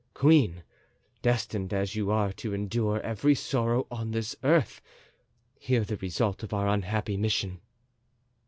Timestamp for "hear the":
5.59-5.97